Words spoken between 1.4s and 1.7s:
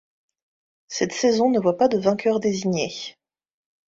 ne